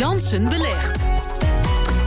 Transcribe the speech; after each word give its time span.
Jansen 0.00 0.48
belegt. 0.48 1.08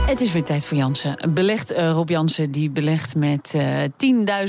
Het 0.06 0.20
is 0.20 0.32
weer 0.32 0.44
tijd 0.44 0.64
voor 0.64 0.76
Jansen. 0.76 1.32
Belegt 1.34 1.72
uh, 1.72 1.90
Rob 1.90 2.08
Jansen, 2.08 2.50
die 2.50 2.70
belegt 2.70 3.14
met 3.16 3.52
uh, 3.56 3.84
eh, 3.84 3.90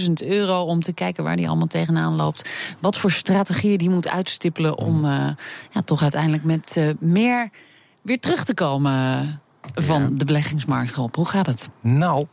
10.000 0.08 0.12
euro 0.14 0.62
om 0.62 0.82
te 0.82 0.94
kijken 0.94 1.24
waar 1.24 1.36
hij 1.36 1.48
allemaal 1.48 1.68
tegenaan 1.68 2.16
loopt. 2.16 2.50
Wat 2.80 2.98
voor 2.98 3.12
strategieën 3.12 3.78
die 3.78 3.90
moet 3.90 4.10
uitstippelen 4.10 4.78
om 4.78 5.06
uh, 5.06 5.30
ja, 5.72 5.82
toch 5.86 6.02
uiteindelijk 6.02 6.44
met 6.44 6.96
meer 7.00 7.50
weer 8.02 8.20
terug 8.20 8.46
te 8.46 8.54
komen 8.54 9.42
van 9.62 10.02
ja. 10.02 10.10
de 10.12 10.26
beleggingsmarkt, 10.26 10.96
Rob. 10.96 11.16
Hoe 11.16 11.28
gaat 11.28 11.46
het? 11.46 11.70
Nou, 11.82 12.26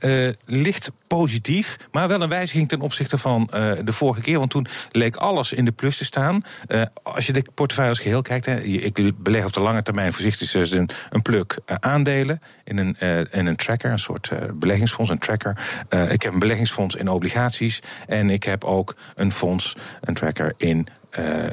uh, 0.00 0.32
licht 0.44 0.90
positief, 1.06 1.76
maar 1.92 2.08
wel 2.08 2.22
een 2.22 2.28
wijziging 2.28 2.68
ten 2.68 2.80
opzichte 2.80 3.18
van 3.18 3.50
uh, 3.54 3.72
de 3.84 3.92
vorige 3.92 4.20
keer. 4.20 4.38
Want 4.38 4.50
toen 4.50 4.66
leek 4.90 5.16
alles 5.16 5.52
in 5.52 5.64
de 5.64 5.72
plus 5.72 5.96
te 5.96 6.04
staan. 6.04 6.44
Uh, 6.68 6.82
als 7.02 7.26
je 7.26 7.32
de 7.32 7.44
portefeuille 7.54 7.90
als 7.90 8.00
geheel 8.00 8.22
kijkt, 8.22 8.46
hè, 8.46 8.60
ik 8.60 9.22
beleg 9.22 9.44
op 9.44 9.52
de 9.52 9.60
lange 9.60 9.82
termijn 9.82 10.12
voorzichtig 10.12 10.50
dus 10.50 10.70
een, 10.70 10.88
een 11.10 11.22
pluk 11.22 11.58
aandelen 11.66 12.40
in 12.64 12.78
een, 12.78 12.96
in 13.30 13.46
een 13.46 13.56
tracker, 13.56 13.90
een 13.90 13.98
soort 13.98 14.30
beleggingsfonds, 14.54 15.10
een 15.10 15.18
tracker. 15.18 15.58
ik 16.10 16.22
heb 16.22 16.32
een 16.32 16.38
beleggingsfonds 16.38 16.94
in 16.94 17.08
obligaties 17.08 17.80
en 18.06 18.30
ik 18.30 18.42
heb 18.42 18.64
ook 18.64 18.96
een 19.14 19.32
fonds, 19.32 19.76
een 20.00 20.14
tracker 20.14 20.54
in 20.56 20.86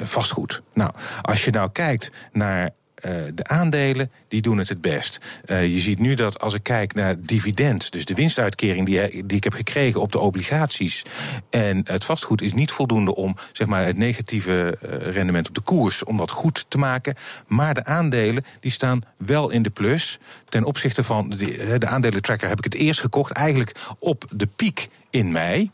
vastgoed. 0.04 0.62
Nou, 0.74 0.92
als 1.22 1.46
je 1.46 1.52
nou 1.52 1.72
kijkt 1.72 2.12
naar 2.32 2.70
uh, 3.06 3.12
de 3.34 3.44
aandelen 3.44 4.12
die 4.28 4.42
doen 4.42 4.58
het 4.58 4.70
het 4.70 4.82
best. 4.82 5.20
Uh, 5.46 5.74
je 5.74 5.80
ziet 5.80 6.00
nu 6.00 6.14
dat 6.14 6.40
als 6.40 6.54
ik 6.54 6.64
kijk 6.64 6.94
naar 6.94 7.16
dividend, 7.20 7.92
dus 7.92 8.06
de 8.06 8.14
winstuitkering 8.14 8.86
die, 8.86 9.26
die 9.26 9.38
ik 9.38 9.44
heb 9.44 9.54
gekregen 9.54 10.02
op 10.02 10.12
de 10.12 10.20
obligaties 10.20 11.04
en 11.50 11.82
het 11.84 12.04
vastgoed, 12.04 12.42
is 12.42 12.54
niet 12.54 12.72
voldoende 12.72 13.16
om 13.16 13.36
zeg 13.52 13.68
maar, 13.68 13.86
het 13.86 13.98
negatieve 13.98 14.78
rendement 15.02 15.48
op 15.48 15.56
de 15.56 15.62
koers 15.62 16.04
om 16.04 16.18
dat 16.18 16.32
goed 16.32 16.66
te 16.68 16.78
maken. 16.78 17.16
Maar 17.48 17.74
de 17.74 17.86
aandelen 17.86 18.44
die 18.60 18.72
staan 18.72 19.02
wel 19.18 19.50
in 19.50 19.62
de 19.62 19.70
plus. 19.70 20.20
Ten 20.50 20.64
opzichte 20.64 21.04
van 21.04 21.30
de, 21.30 21.76
de 21.78 21.88
aandelentracker 21.88 22.48
heb 22.48 22.58
ik 22.58 22.64
het 22.64 22.74
eerst 22.76 23.00
gekocht, 23.00 23.32
eigenlijk 23.32 23.76
op 24.00 24.26
de 24.32 24.48
piek 24.56 24.90
in 25.10 25.32
mei. 25.32 25.72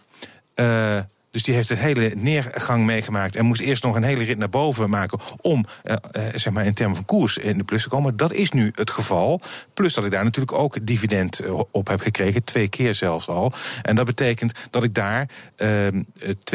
Uh, 0.55 0.97
dus 1.31 1.43
die 1.43 1.55
heeft 1.55 1.69
een 1.69 1.77
hele 1.77 2.11
neergang 2.15 2.85
meegemaakt 2.85 3.35
en 3.35 3.45
moest 3.45 3.61
eerst 3.61 3.83
nog 3.83 3.95
een 3.95 4.03
hele 4.03 4.23
rit 4.23 4.37
naar 4.37 4.49
boven 4.49 4.89
maken 4.89 5.19
om, 5.41 5.65
uh, 5.83 5.95
uh, 6.11 6.23
zeg 6.35 6.53
maar, 6.53 6.65
in 6.65 6.73
termen 6.73 6.95
van 6.95 7.05
koers 7.05 7.37
in 7.37 7.57
de 7.57 7.63
plus 7.63 7.83
te 7.83 7.89
komen. 7.89 8.17
Dat 8.17 8.33
is 8.33 8.51
nu 8.51 8.71
het 8.75 8.91
geval. 8.91 9.41
Plus 9.73 9.93
dat 9.93 10.05
ik 10.05 10.11
daar 10.11 10.23
natuurlijk 10.23 10.57
ook 10.57 10.85
dividend 10.85 11.39
eh, 11.39 11.59
op 11.71 11.87
heb 11.87 12.01
gekregen, 12.01 12.43
twee 12.43 12.67
keer 12.67 12.93
zelfs 12.93 13.27
al. 13.27 13.53
En 13.81 13.95
dat 13.95 14.05
betekent 14.05 14.51
dat 14.69 14.83
ik 14.83 14.93
daar 14.93 15.29
uh, 15.57 15.87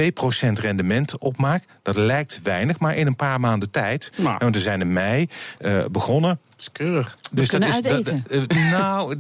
2% 0.01 0.09
rendement 0.53 1.19
op 1.19 1.37
maak. 1.37 1.65
Dat 1.83 1.97
lijkt 1.97 2.41
weinig, 2.43 2.79
maar 2.79 2.97
in 2.97 3.07
een 3.07 3.17
paar 3.17 3.41
maanden 3.41 3.71
tijd. 3.71 4.13
Nou. 4.17 4.37
En 4.39 4.53
we 4.53 4.61
zijn 4.61 4.81
in 4.81 4.93
mei 4.93 5.29
begonnen 5.91 6.41
is 6.67 6.73
keurig. 6.73 7.17
Dus 7.31 7.49
dat 7.49 7.65
is, 7.65 7.75
eten. 7.83 8.25
Dat, 8.29 8.53
uh, 8.53 8.71
nou, 8.71 9.11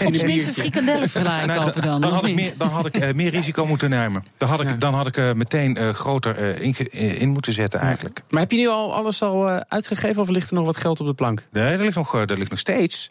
een 0.00 0.42
frikandellen 0.42 1.10
nou, 1.46 1.64
kopen 1.64 1.82
dan. 1.82 2.00
Dan 2.00 2.12
had, 2.12 2.26
ik 2.26 2.34
meer, 2.34 2.52
dan 2.58 2.68
had 2.68 2.86
ik 2.86 3.02
uh, 3.02 3.12
meer 3.12 3.30
risico 3.30 3.66
moeten 3.66 3.90
nemen. 3.90 4.24
Dan 4.36 4.48
had 4.48 4.60
ik, 4.60 4.68
ja. 4.68 4.74
dan 4.74 4.94
had 4.94 5.06
ik 5.06 5.16
uh, 5.16 5.32
meteen 5.32 5.94
groter 5.94 6.60
in, 6.60 6.74
in, 7.18 7.28
moeten 7.28 7.52
zetten 7.52 7.80
eigenlijk. 7.80 8.22
Maar 8.28 8.40
heb 8.40 8.50
je 8.50 8.56
nu 8.56 8.68
al 8.68 8.94
alles 8.94 9.22
al 9.22 9.48
uitgegeven 9.48 10.22
of 10.22 10.28
ligt 10.28 10.48
er 10.50 10.54
nog 10.54 10.66
wat 10.66 10.76
geld 10.76 11.00
op 11.00 11.06
de 11.06 11.14
plank? 11.14 11.46
Nee, 11.50 11.64
er 11.64 11.78
ligt 11.78 11.94
nog, 11.94 12.14
er 12.14 12.38
ligt 12.38 12.50
nog 12.50 12.58
steeds 12.58 13.10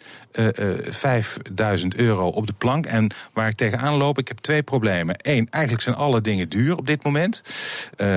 5000 0.89 1.95
euro 1.95 2.27
op 2.27 2.47
de 2.47 2.53
plank. 2.57 2.85
En 2.85 3.11
waar 3.33 3.47
ik 3.47 3.55
tegenaan 3.55 3.94
loop, 3.94 4.17
ik 4.17 4.27
heb 4.27 4.38
twee 4.38 4.63
problemen. 4.63 5.16
Eén, 5.21 5.47
eigenlijk 5.49 5.83
zijn 5.83 5.95
alle 5.95 6.21
dingen 6.21 6.49
duur 6.49 6.77
op 6.77 6.88
dit 6.88 7.03
moment. 7.03 7.41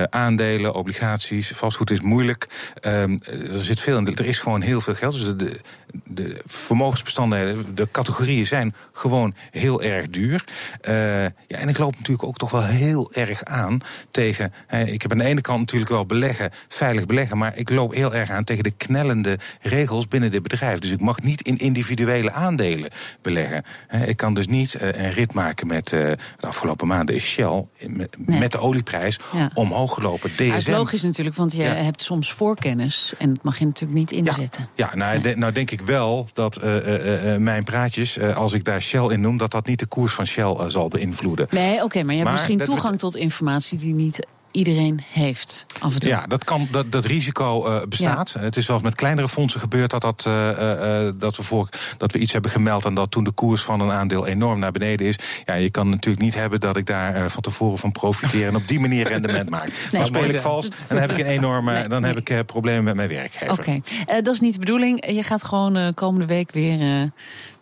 aandelen, 0.09 0.73
obligaties, 0.73 1.51
vastgoed 1.51 1.91
is 1.91 2.01
moeilijk. 2.01 2.47
Ehm, 2.81 3.17
er 3.53 3.61
zit 3.61 3.79
veel 3.79 3.97
in. 3.97 4.15
Er 4.15 4.25
is 4.25 4.39
gewoon 4.39 4.61
heel 4.61 4.81
veel 4.81 4.95
geld. 4.97 5.13
Dus 5.13 5.35
de, 5.35 5.59
de 6.05 6.41
vermogensbestanddelen, 6.45 7.75
de 7.75 7.87
categorieën 7.91 8.45
zijn 8.45 8.75
gewoon 8.91 9.33
heel 9.51 9.81
erg 9.81 10.09
duur. 10.09 10.43
Uh, 10.89 11.23
ja, 11.23 11.31
en 11.47 11.69
ik 11.69 11.77
loop 11.77 11.95
natuurlijk 11.95 12.23
ook 12.23 12.37
toch 12.37 12.51
wel 12.51 12.63
heel 12.63 13.13
erg 13.13 13.43
aan 13.43 13.79
tegen. 14.11 14.53
Ik 14.85 15.01
heb 15.01 15.11
aan 15.11 15.17
de 15.17 15.23
ene 15.23 15.41
kant 15.41 15.59
natuurlijk 15.59 15.91
wel 15.91 16.05
beleggen, 16.05 16.51
veilig 16.67 17.05
beleggen, 17.05 17.37
maar 17.37 17.57
ik 17.57 17.69
loop 17.69 17.93
heel 17.93 18.15
erg 18.15 18.29
aan 18.29 18.43
tegen 18.43 18.63
de 18.63 18.71
knellende 18.71 19.39
regels 19.61 20.07
binnen 20.07 20.31
dit 20.31 20.43
bedrijf. 20.43 20.79
Dus 20.79 20.91
ik 20.91 20.99
mag 20.99 21.21
niet 21.21 21.41
in 21.41 21.57
individuele 21.57 22.31
aandelen 22.31 22.89
beleggen. 23.21 23.63
Ik 24.05 24.17
kan 24.17 24.33
dus 24.33 24.47
niet 24.47 24.75
uh, 24.75 24.81
een 24.81 25.11
rit 25.11 25.33
maken 25.33 25.67
met 25.67 25.91
uh, 25.91 26.11
de 26.37 26.47
afgelopen 26.47 26.87
maanden 26.87 27.15
is 27.15 27.25
Shell 27.25 27.65
met, 27.87 28.15
nee. 28.17 28.49
de 28.49 28.59
olieprijs 28.59 29.19
ja. 29.33 29.51
omhoog 29.53 29.93
gelopen. 29.93 30.29
DSM. 30.29 30.49
Dat 30.49 30.57
is 30.57 30.67
logisch 30.67 31.03
natuurlijk, 31.03 31.35
want 31.35 31.55
je 31.55 31.63
ja. 31.63 31.73
hebt 31.73 32.01
soms 32.01 32.33
voorkennis 32.33 33.13
en 33.17 33.33
dat 33.33 33.43
mag 33.43 33.57
je 33.57 33.65
natuurlijk 33.65 33.99
niet 33.99 34.11
inzetten. 34.11 34.67
Ja, 34.75 34.89
ja 34.89 34.95
nou, 34.95 35.21
de, 35.21 35.35
nou 35.37 35.51
denk 35.51 35.71
ik 35.71 35.81
wel 35.87 36.27
dat 36.33 36.63
uh, 36.63 36.87
uh, 36.87 37.33
uh, 37.33 37.39
mijn 37.39 37.63
praatjes, 37.63 38.19
als 38.19 38.53
ik 38.53 38.63
daar 38.63 38.81
Shell 38.81 39.07
in 39.07 39.21
noem, 39.21 39.37
dat 39.37 39.51
dat 39.51 39.65
niet 39.65 39.79
de 39.79 39.85
koers 39.85 40.13
van 40.13 40.27
Shell 40.27 40.55
zal 40.67 40.87
beïnvloeden. 40.87 41.47
Nee, 41.49 41.73
oké, 41.75 41.83
okay, 41.83 42.01
maar 42.01 42.15
je 42.15 42.19
hebt 42.19 42.31
maar 42.31 42.47
misschien 42.47 42.67
toegang 42.67 42.99
tot 42.99 43.15
informatie 43.15 43.77
die 43.77 43.93
niet 43.93 44.27
iedereen 44.51 45.03
heeft 45.11 45.65
af 45.79 45.93
en 45.93 45.99
toe. 45.99 46.09
Ja, 46.09 46.27
dat, 46.27 46.43
kan, 46.43 46.67
dat, 46.71 46.91
dat 46.91 47.05
risico 47.05 47.67
uh, 47.67 47.81
bestaat. 47.89 48.31
Ja. 48.33 48.39
Het 48.39 48.57
is 48.57 48.67
wel 48.67 48.79
met 48.79 48.95
kleinere 48.95 49.27
fondsen 49.27 49.59
gebeurd 49.59 49.91
dat, 49.91 50.01
dat, 50.01 50.25
uh, 50.27 50.49
uh, 50.49 51.11
dat, 51.15 51.35
we 51.35 51.43
voor, 51.43 51.69
dat 51.97 52.11
we 52.11 52.19
iets 52.19 52.33
hebben 52.33 52.51
gemeld... 52.51 52.85
en 52.85 52.93
dat 52.93 53.11
toen 53.11 53.23
de 53.23 53.31
koers 53.31 53.61
van 53.61 53.79
een 53.79 53.91
aandeel 53.91 54.27
enorm 54.27 54.59
naar 54.59 54.71
beneden 54.71 55.07
is. 55.07 55.19
Ja, 55.45 55.53
je 55.53 55.69
kan 55.69 55.89
natuurlijk 55.89 56.23
niet 56.23 56.35
hebben 56.35 56.59
dat 56.59 56.77
ik 56.77 56.85
daar 56.85 57.29
van 57.29 57.41
tevoren 57.41 57.77
van 57.77 57.91
profiteer... 57.91 58.47
en 58.47 58.55
op 58.55 58.67
die 58.67 58.79
manier 58.79 59.07
rendement 59.07 59.49
maak. 59.49 59.67
Nee, 59.67 59.71
dan 59.91 60.05
speel 60.05 60.23
ik 60.23 60.39
vals 60.39 60.67
en 60.67 60.73
dan 60.87 60.97
heb 60.97 61.11
ik 61.11 61.17
een 61.17 61.25
enorme 61.25 61.73
nee, 61.73 61.87
dan 61.87 62.01
nee. 62.01 62.13
heb 62.13 62.29
ik 62.29 62.45
problemen 62.45 62.83
met 62.83 62.95
mijn 62.95 63.09
werkgever. 63.09 63.51
Oké, 63.51 63.79
okay. 64.05 64.21
dat 64.21 64.33
is 64.33 64.39
niet 64.39 64.53
de 64.53 64.59
bedoeling. 64.59 65.11
Je 65.11 65.23
gaat 65.23 65.43
gewoon 65.43 65.93
komende 65.93 66.25
week 66.25 66.51
weer 66.51 67.11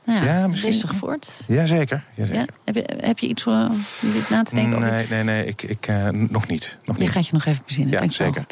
nou 0.06 0.26
ja, 0.26 0.38
ja 0.38 0.48
rustig 0.52 0.96
voort. 0.96 1.42
Jazeker. 1.48 2.04
jazeker. 2.16 2.40
Ja? 2.40 2.46
Heb, 2.64 2.76
je, 2.76 2.84
heb 3.02 3.20
je 3.20 3.28
iets 3.28 3.44
voor 3.44 3.70
dit 4.02 4.30
na 4.30 4.44
te 4.44 4.56
denken? 4.56 4.80
Nee, 4.80 5.06
nee, 5.10 5.24
nee, 5.24 5.46
ik, 5.46 5.64
ik, 5.64 5.88
uh, 5.88 6.10
nog 6.10 6.48
niet. 6.48 6.78
Nog 6.84 6.96
je 6.96 7.02
niet. 7.02 7.12
gaat 7.12 7.28
je 7.28 7.34
nog 7.34 7.46
even 7.46 7.64
bezinnen. 7.66 7.94
Ja, 7.94 8.00
Dank 8.00 8.12
zeker. 8.12 8.46